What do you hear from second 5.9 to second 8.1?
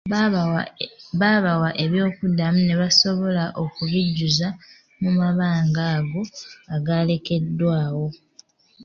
ago agalekeddwawo.